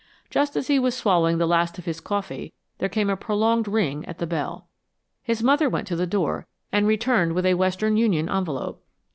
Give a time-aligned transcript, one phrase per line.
[0.31, 4.03] Just as he was swallowing the last of his coffee there came a prolonged ring
[4.07, 4.67] at the bell.
[5.21, 8.81] His mother went to the door, and returned with a Western Union envelope.